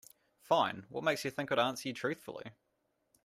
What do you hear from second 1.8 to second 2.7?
you truthfully?